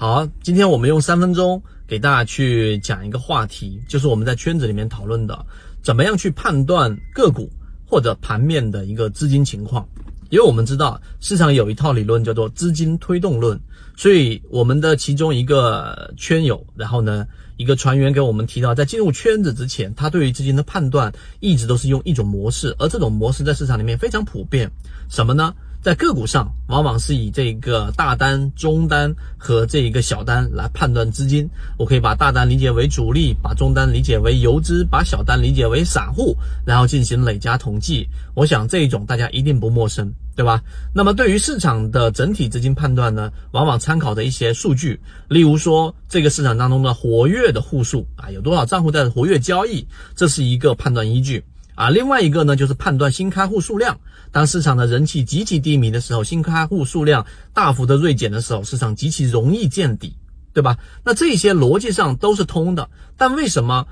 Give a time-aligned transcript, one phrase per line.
[0.00, 5.44] 好，今天我们用三分钟给大家去讲一个话题，就是我们在圈子里面讨论的，
[5.82, 7.52] 怎么样去判断个股
[7.86, 9.86] 或者盘面的一个资金情况。
[10.30, 13.60] 因为我们知道市场有一套理论叫做资金推动论，
[13.94, 17.26] 所以我们的其中一个圈友，然后呢，
[17.58, 24.70] 一个船员给我们提到，在进入圈子之前，他对于资金的判断一直都是用一种模式，而这种模式在市场里面非常普遍，
[25.10, 25.54] 什么呢？
[25.82, 31.48] 在个股上，往往是以这个大单、中单和这一个小单来判断资金。
[31.78, 38.08] 我可以把大单理解为主力，把中单理解为游资，把小单理解为散户，然后进行累加统计。
[38.34, 40.62] 我想这一种大家一定不陌生，对吧？
[40.94, 51.46] 那么对于市场的整体资金判断呢，往往参考的一些数据，例如说这个市场当中的活跃的户数啊，有多少账户在活跃交易，这是一个判断依据。
[51.80, 54.00] 啊，另外一个呢，就是判断新开户数量。
[54.32, 60.14] 当市场的人气极其低迷的时候，新开户数量大幅的锐减的时候，市场极其容易见底，
[60.52, 60.76] 对吧？
[61.04, 62.90] 那这些逻辑上都是通的。
[63.16, 63.86] 但为什么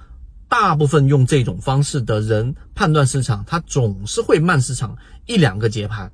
[0.51, 6.11] 大部分用这种方式的人判断市场，他总是会慢市场一两个节拍？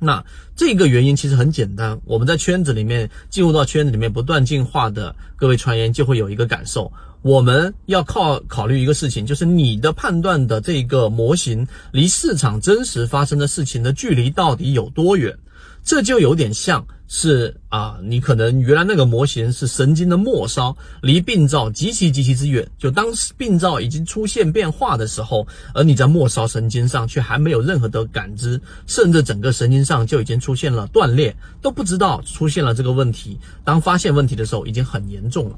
[0.00, 0.24] 那
[0.56, 6.92] 这个原因其实很简单，我们在圈子里面进入到圈子里面不断进化的各位传言就会有一个感受。
[7.22, 15.36] 我们要靠考虑一个事情，就是你的判断的这个模型离市场真实发生的事情的距离到底有多远？
[15.88, 22.68] 这就有点像是啊，你可能原来那个模型是神经的末梢，离病灶极其极其之远。
[22.76, 23.06] 就当
[23.38, 33.38] 病灶已经出现变化的时候，而你在末梢神经上却还没有任何的感知，甚至整个神经上就已经出现了断裂，都不知道出现了这个问题。
[33.64, 35.56] 当发现问题的时候，已经很严重了。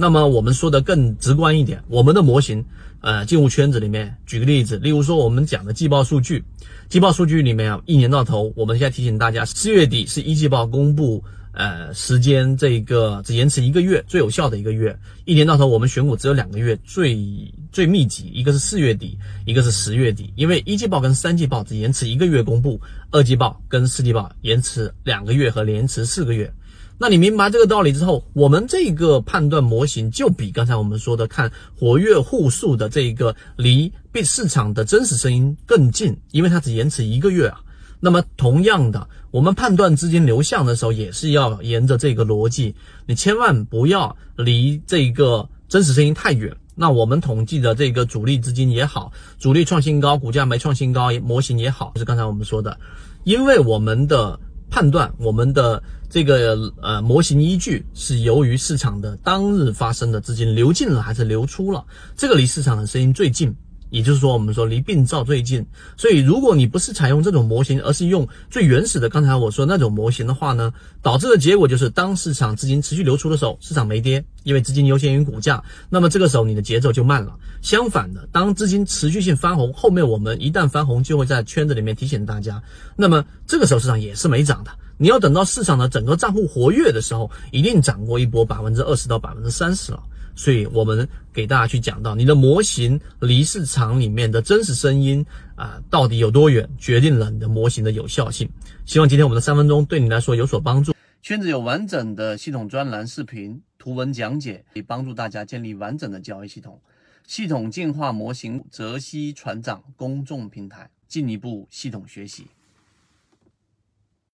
[0.00, 2.64] 那么我们说的更直观一点，我们的模型，
[3.00, 6.44] 呃，进入圈子里面，举个例子，例如说我们讲的季报数据，
[6.88, 26.54] 季报数据里面啊，一年到头，我们现在提醒大家，四月底是一季报公布，呃，时间这个只延迟一个月，最有效的一个月，一年到头我们选股只有两个月最最密集，一个是四月底，一个是十月底，因为一季报跟三季报只延迟一个月公布，二季报跟四季报延迟两个月和延迟四个月。
[27.00, 37.60] 那你明白这个道理之后，我们这个判断模型就比刚才我们说的看活跃户数的这个离被市场的真实声音更近，因为它只延迟一个月啊。
[38.00, 42.74] 那么同样的，我们判断资金流向的时候，也是要沿着这个逻辑，
[43.06, 46.56] 你千万不要离这个真实声音太远。
[46.74, 52.80] 那我们统计的这个主力资金也好，主力创新高，股价没创新高，模型也好，就是刚才我们说的，
[53.22, 54.40] 因为我们的。
[54.70, 61.86] 判断我们的这个呃模型依据是由于市场的当日发生的资金流进了还是流出了，
[62.16, 63.56] 这个离市场的声音最近。
[63.90, 65.66] 也就是说，我们说离病灶最近，
[65.96, 70.72] 所以如果你不是采用这种模型，而是用最原始的刚才我说那种模型的话呢，
[71.02, 77.36] 导致的结果就是，当市场资金持续流出的时候，市场没跌，因为资金优先于股价，那么这个时候你的节奏就慢了。
[77.62, 82.62] 相反的，当资金持续性翻红，后面我们一旦翻红，就会在圈子里面提醒大家，
[82.96, 84.70] 那么这个时候市场也是没涨的。
[85.00, 90.02] 你要等到市场的整个账户活跃的时候，一定涨过一波百分之二十到百分之三十了。
[90.38, 95.26] 所以我们给大家去讲到，你的模型离市场里面的真实声音
[95.56, 98.48] 啊，到底有多远，决定了你的模型的有效性。
[98.86, 100.94] 希望今天我们的三分钟对你来说有所帮助。
[101.22, 106.80] 圈子有完整的系统专栏、视频、图文讲解，可以帮助大家建立完整的交易系统。
[107.26, 112.46] 系统进化模型，泽西船长公众平台，进一步系统学习。